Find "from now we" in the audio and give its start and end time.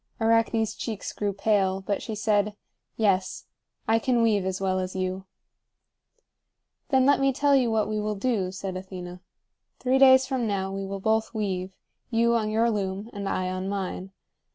10.25-10.87